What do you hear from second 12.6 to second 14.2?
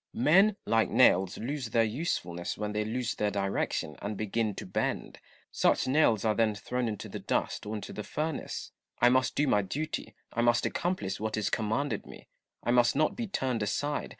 I must not be turned aside.